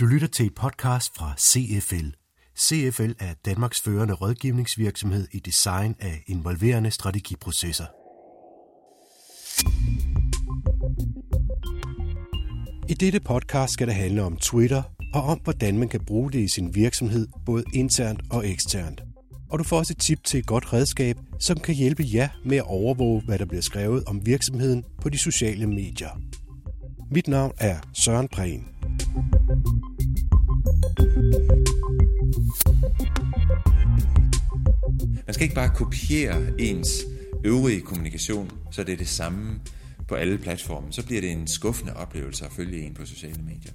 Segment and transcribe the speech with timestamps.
[0.00, 2.08] Du lytter til et podcast fra CFL.
[2.58, 7.84] CFL er Danmarks førende rådgivningsvirksomhed i design af involverende strategiprocesser.
[12.88, 14.82] I dette podcast skal det handle om Twitter
[15.14, 19.02] og om, hvordan man kan bruge det i sin virksomhed, både internt og eksternt.
[19.50, 22.56] Og du får også et tip til et godt redskab, som kan hjælpe jer med
[22.56, 26.20] at overvåge, hvad der bliver skrevet om virksomheden på de sociale medier.
[27.10, 28.75] Mit navn er Søren Prehn.
[35.36, 36.88] Skal ikke bare kopiere ens
[37.44, 39.60] øvrige kommunikation, så det er det samme
[40.08, 40.86] på alle platforme.
[40.92, 43.72] Så bliver det en skuffende oplevelse at følge en på sociale medier.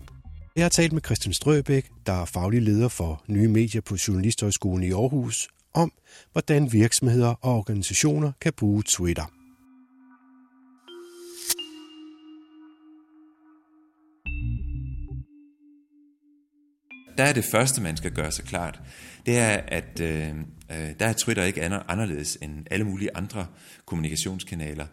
[0.56, 4.84] Jeg har talt med Christian Strøbæk, der er faglig leder for nye medier på Journalisthøjskolen
[4.84, 5.92] i Aarhus, om
[6.32, 9.41] hvordan virksomheder og organisationer kan bruge Twitter.
[17.18, 18.80] Der er det første, man skal gøre sig klart,
[19.26, 23.48] det er, at øh, øh der er Twitter ikke anderledes end alle mulige andre
[23.86, 24.86] kommunikationskanaler.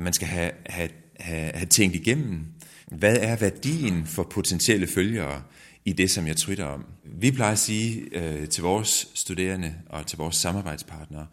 [0.00, 0.88] Man skal have, have,
[1.20, 2.46] have, have tænkt igennem,
[2.86, 5.42] hvad er værdien for potentielle følgere
[5.84, 6.86] i det, som jeg twitter om.
[7.04, 11.26] Vi plejer at sige øh, til vores studerende og til vores samarbejdspartnere,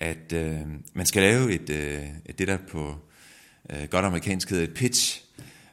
[0.00, 0.60] at øh,
[0.94, 2.02] man skal lave et, øh,
[2.38, 2.94] det, der på
[3.70, 5.24] øh, godt amerikansk hedder et pitch.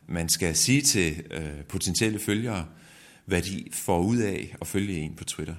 [0.08, 2.66] Man skal sige til øh, potentielle følgere,
[3.30, 5.56] hvad de får ud af at følge en på Twitter.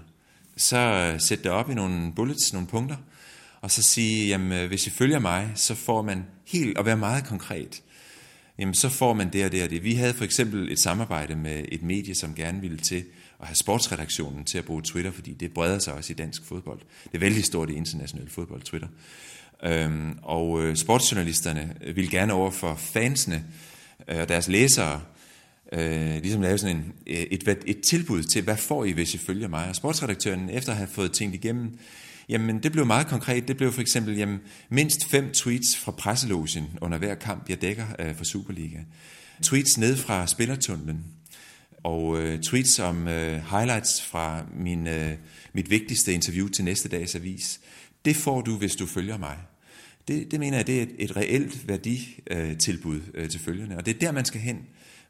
[0.57, 2.97] Så øh, sæt det op i nogle bullets, nogle punkter,
[3.61, 6.97] og så sige, jamen øh, hvis I følger mig, så får man helt, og være
[6.97, 7.83] meget konkret,
[8.59, 9.85] jamen så får man det og det og det.
[9.85, 13.05] Vi havde for eksempel et samarbejde med et medie, som gerne ville til
[13.41, 16.81] at have sportsredaktionen til at bruge Twitter, fordi det breder sig også i dansk fodbold.
[17.05, 18.89] Det er vældig stort i international fodbold, Twitter.
[19.63, 23.45] Øhm, og øh, sportsjournalisterne vil gerne over for fansene
[24.09, 25.01] og deres læsere
[25.73, 29.19] øh, ligesom lave sådan en, øh, et, et tilbud til, hvad får I, hvis I
[29.19, 29.69] følger mig?
[29.69, 31.79] Og sportsredaktøren, efter at have fået tænkt igennem,
[32.29, 33.49] jamen det blev meget konkret.
[33.49, 37.87] Det blev for eksempel jamen, mindst fem tweets fra presselogen under hver kamp, jeg dækker
[37.99, 38.79] øh, for Superliga.
[39.43, 41.05] Tweets ned fra spillertunnelen,
[41.83, 45.13] og øh, tweets om øh, highlights fra min, øh,
[45.53, 47.61] mit vigtigste interview til næste dags avis.
[48.05, 49.37] Det får du, hvis du følger mig.
[50.09, 53.95] Det, det mener jeg, det er et, et reelt værditilbud øh, til følgerne, og det
[53.95, 54.59] er der, man skal hen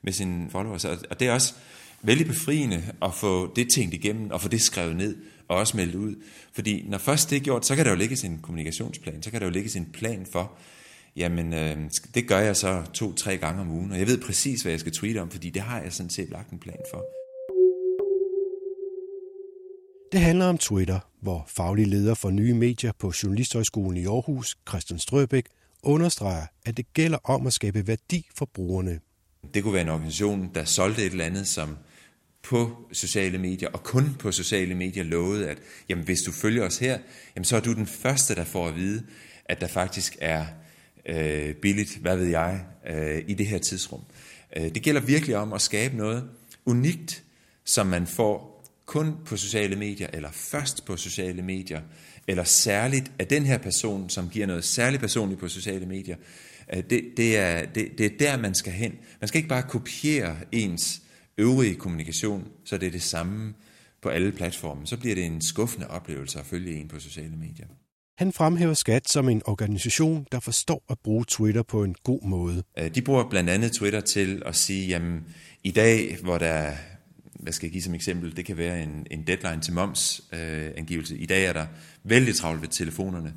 [0.03, 0.85] med sine followers.
[0.85, 1.55] Og det er også
[2.03, 5.17] vældig befriende at få det tænkt igennem, og få det skrevet ned,
[5.49, 6.15] og også meldt ud.
[6.53, 9.41] Fordi når først det er gjort, så kan der jo ligge sin kommunikationsplan, så kan
[9.41, 10.53] der jo ligge sin plan for,
[11.17, 11.77] jamen øh,
[12.15, 14.93] det gør jeg så to-tre gange om ugen, og jeg ved præcis, hvad jeg skal
[14.93, 17.05] tweete om, fordi det har jeg sådan set lagt en plan for.
[20.13, 24.99] Det handler om Twitter, hvor faglig leder for nye medier på Journalisthøjskolen i Aarhus, Christian
[24.99, 25.45] Strøbæk,
[25.83, 29.01] understreger, at det gælder om at skabe værdi for brugerne.
[29.55, 31.77] Det kunne være en organisation, der solgte et eller andet, som
[32.43, 35.59] på sociale medier, og kun på sociale medier lovede, at
[35.89, 36.99] jamen, hvis du følger os her,
[37.37, 39.03] jamen, så er du den første, der får at vide,
[39.45, 40.47] at der faktisk er
[41.07, 44.01] øh, billigt, hvad ved jeg, øh, i det her tidsrum.
[44.57, 46.29] Øh, det gælder virkelig om at skabe noget
[46.67, 47.23] unikt,
[47.65, 48.51] som man får
[48.87, 51.81] kun på sociale medier, eller først på sociale medier,
[52.27, 56.17] eller særligt af den her person, som giver noget særligt personligt på sociale medier.
[56.75, 58.93] Øh, det, det, er, det, det er der, man skal hen.
[59.21, 61.03] Man skal ikke bare kopiere ens
[61.39, 63.55] øvrige kommunikation, så det er det samme
[64.03, 64.87] på alle platforme.
[64.87, 67.67] Så bliver det en skuffende oplevelse at følge en på sociale medier.
[68.19, 72.63] Han fremhæver Skat som en organisation, der forstår at bruge Twitter på en god måde.
[72.79, 75.25] Øh, de bruger blandt andet Twitter til at sige, jamen
[75.65, 76.73] i dag, hvor der,
[77.35, 80.71] hvad skal jeg give som eksempel, det kan være en, en deadline til moms øh,
[80.77, 81.19] angivelse.
[81.19, 81.67] I dag er der
[82.05, 83.35] vældig travlt ved telefonerne.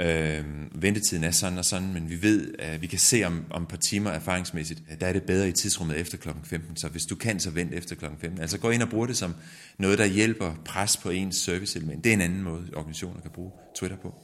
[0.00, 3.62] Øh, ventetiden er sådan og sådan, men vi ved, at vi kan se om, om
[3.62, 6.28] et par timer erfaringsmæssigt, der er det bedre i tidsrummet efter kl.
[6.44, 6.76] 15.
[6.76, 8.04] Så hvis du kan, så vent efter kl.
[8.20, 8.40] 15.
[8.40, 9.34] Altså gå ind og brug det som
[9.78, 12.04] noget, der hjælper pres på ens serviceelement.
[12.04, 14.14] Det er en anden måde, organisationer kan bruge Twitter på.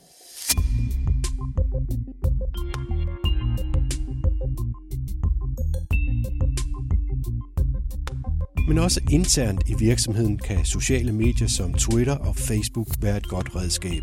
[8.68, 13.56] Men også internt i virksomheden kan sociale medier som Twitter og Facebook være et godt
[13.56, 14.02] redskab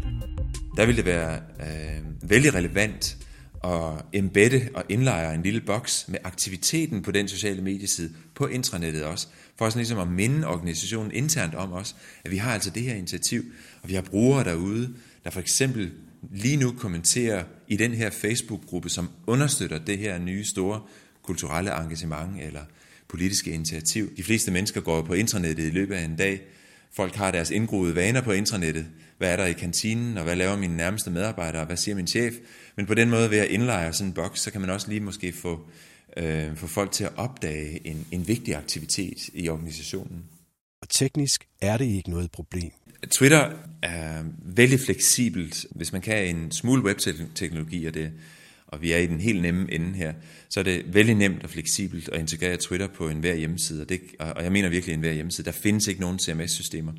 [0.79, 3.17] der vil det være øh, vældig relevant
[3.63, 9.03] at embedde og indlejre en lille boks med aktiviteten på den sociale medieside på intranettet
[9.03, 9.27] også,
[9.57, 12.95] for sådan ligesom at minde organisationen internt om os, at vi har altså det her
[12.95, 13.43] initiativ,
[13.81, 14.93] og vi har brugere derude,
[15.23, 15.91] der for eksempel
[16.31, 20.81] lige nu kommenterer i den her Facebook-gruppe, som understøtter det her nye store
[21.23, 22.61] kulturelle engagement eller
[23.07, 24.17] politiske initiativ.
[24.17, 26.41] De fleste mennesker går på internettet i løbet af en dag,
[26.93, 28.85] folk har deres indgroede vaner på intranettet.
[29.17, 32.07] Hvad er der i kantinen, og hvad laver mine nærmeste medarbejdere, og hvad siger min
[32.07, 32.33] chef?
[32.75, 34.99] Men på den måde ved at indlejre sådan en boks, så kan man også lige
[34.99, 35.69] måske få,
[36.17, 40.23] øh, få folk til at opdage en, en vigtig aktivitet i organisationen.
[40.81, 42.71] Og teknisk er det ikke noget problem.
[43.11, 43.51] Twitter
[43.81, 45.65] er vældig fleksibelt.
[45.71, 48.11] Hvis man kan en smule webteknologi, og, det,
[48.69, 50.13] og vi er i den helt nemme ende her,
[50.49, 53.81] så er det vældig nemt og fleksibelt at integrere Twitter på enhver hjemmeside.
[53.81, 55.45] Og, det, og jeg mener virkelig enhver hjemmeside.
[55.45, 56.93] Der findes ikke nogen CMS-systemer,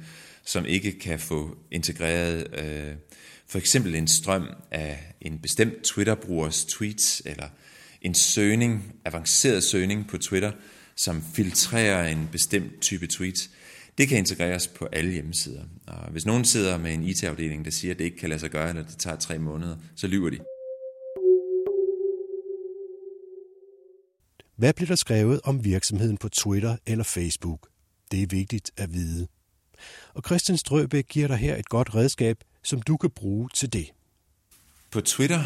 [0.44, 2.94] som ikke kan få integreret øh,
[3.46, 7.46] for eksempel en strøm af en bestemt Twitter-brugers tweets, eller
[8.02, 10.52] en søgning, avanceret søgning på Twitter,
[10.96, 13.50] som filtrerer en bestemt type tweets.
[13.98, 15.62] Det kan integreres på alle hjemmesider.
[15.86, 18.50] Og hvis nogen sidder med en IT-afdeling, der siger, at det ikke kan lade sig
[18.50, 20.38] gøre, eller det tager tre måneder, så lyver de.
[24.60, 27.68] Hvad bliver der skrevet om virksomheden på Twitter eller Facebook?
[28.10, 29.26] Det er vigtigt at vide.
[30.14, 33.90] Og Christian Strøbæk giver dig her et godt redskab, som du kan bruge til det.
[34.90, 35.40] På Twitter,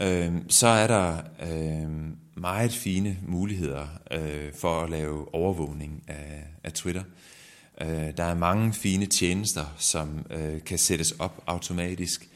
[0.00, 1.88] øh, så er der øh,
[2.36, 7.02] meget fine muligheder øh, for at lave overvågning af, af Twitter.
[7.80, 12.28] Øh, der er mange fine tjenester, som øh, kan sættes op automatisk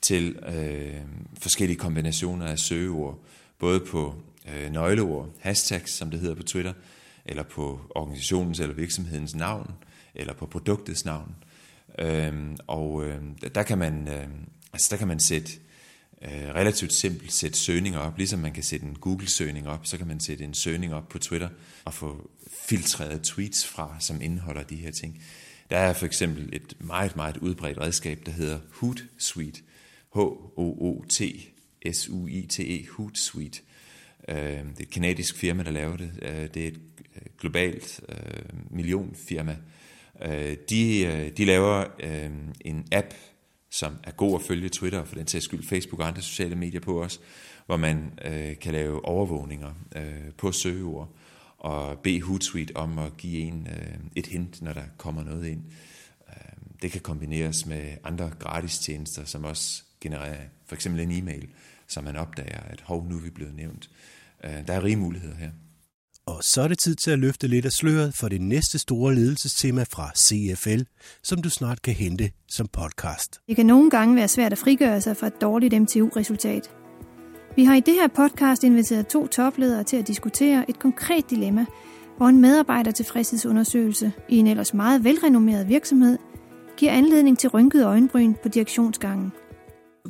[0.00, 1.00] til øh,
[1.40, 3.18] forskellige kombinationer af søgeord,
[3.58, 4.14] både på
[4.48, 6.72] øh, nøgleord, hashtags, som det hedder på Twitter,
[7.24, 9.70] eller på organisationens eller virksomhedens navn,
[10.14, 11.34] eller på produktets navn.
[11.98, 13.20] Øh, og øh,
[13.54, 14.26] der kan man, øh,
[14.72, 15.52] altså der kan man sætte
[16.22, 20.06] øh, relativt simpelt sætte søgninger op, ligesom man kan sætte en Google-søgning op, så kan
[20.06, 21.48] man sætte en søgning op på Twitter
[21.84, 22.30] og få
[22.68, 25.22] filtreret tweets fra, som indeholder de her ting.
[25.70, 29.60] Der er for eksempel et meget, meget udbredt redskab, der hedder Hootsuite.
[30.14, 31.26] H-O-O-T-S-U-I-T-E,
[32.90, 33.60] Hootsuite.
[34.28, 36.10] Øh, det er et kanadisk firma, der laver det.
[36.22, 36.80] Øh, det er et
[37.16, 39.56] øh, globalt øh, millionfirma.
[40.22, 41.84] Øh, de, øh, de laver
[42.60, 43.14] en app,
[43.70, 46.80] som er god at følge Twitter, for den sags skyld Facebook og andre sociale medier
[46.80, 47.20] på os,
[47.66, 48.18] hvor man
[48.60, 49.74] kan lave overvågninger
[50.38, 51.16] på søgeord
[51.58, 53.68] og bede Hootsuite om at give en
[54.16, 55.62] et hint, når der kommer noget ind.
[56.82, 61.48] Det kan kombineres med andre gratis tjenester, som også genererer for eksempel en e-mail,
[61.92, 63.90] så man opdager, at hov, nu er vi blevet nævnt.
[64.44, 65.50] Øh, der er rige muligheder her.
[66.26, 69.14] Og så er det tid til at løfte lidt af sløret for det næste store
[69.14, 70.82] ledelsestema fra CFL,
[71.22, 73.40] som du snart kan hente som podcast.
[73.48, 76.70] Det kan nogle gange være svært at frigøre sig fra et dårligt MTU-resultat.
[77.56, 81.66] Vi har i det her podcast inviteret to topledere til at diskutere et konkret dilemma,
[82.16, 86.18] hvor en medarbejdertilfredshedsundersøgelse i en ellers meget velrenommeret virksomhed
[86.76, 89.32] giver anledning til rynket øjenbryn på direktionsgangen.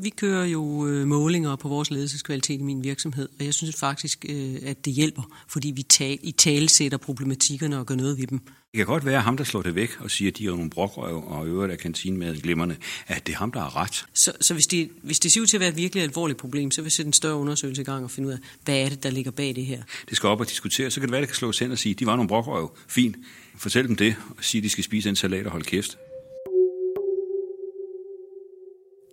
[0.02, 4.24] Vi kører jo øh, målinger på vores ledelseskvalitet i min virksomhed, og jeg synes faktisk,
[4.28, 8.26] øh, at det hjælper, fordi vi tal, i tale sætter problematikkerne og gør noget ved
[8.26, 8.38] dem.
[8.38, 10.70] Det kan godt være ham, der slår det væk og siger, at de er nogle
[10.70, 12.76] brokrøv og øvrigt af kantinmad glimmerne,
[13.06, 14.06] at det er ham, der har ret.
[14.14, 16.70] Så, så hvis, det, hvis det ser ud til at være et virkelig alvorligt problem,
[16.70, 18.88] så vil jeg sætte en større undersøgelse i gang og finde ud af, hvad er
[18.88, 19.82] det, der ligger bag det her.
[20.08, 20.90] Det skal op og diskutere.
[20.90, 22.28] Så kan det være, at det kan slås hen og sige, at de var nogle
[22.28, 22.76] brokrøv.
[22.88, 23.16] Fint.
[23.56, 25.98] Fortæl dem det og sige, at de skal spise en salat og holde kæft.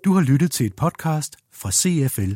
[0.05, 2.33] Du har lyttet til et podcast fra CFL